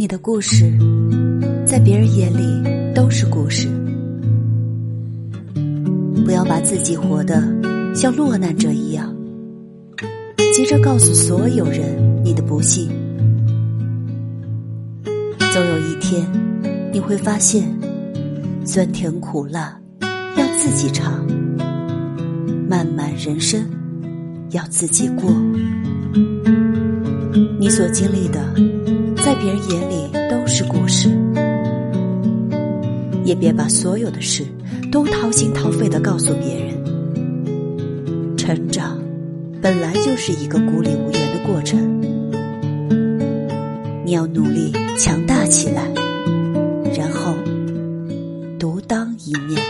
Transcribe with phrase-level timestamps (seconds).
[0.00, 0.72] 你的故事，
[1.66, 3.68] 在别人眼里都是故事。
[6.24, 7.42] 不要把自己活得
[7.94, 9.14] 像落难者一样，
[10.54, 12.88] 急着告诉所有人你的不幸。
[15.52, 16.26] 总有一天，
[16.90, 17.70] 你会发现，
[18.64, 19.78] 酸甜苦辣
[20.38, 21.26] 要自己尝，
[22.66, 23.68] 漫漫人生
[24.52, 25.30] 要自己过。
[27.58, 28.40] 你所经历的，
[29.30, 31.08] 在别人眼里都是故事，
[33.24, 34.44] 也别把所有的事
[34.90, 38.36] 都掏心掏肺的告诉别人。
[38.36, 38.98] 成长
[39.62, 42.02] 本来就是一个孤立无援的过程，
[44.04, 45.84] 你要努力强大起来，
[46.92, 47.32] 然后
[48.58, 49.62] 独当一面。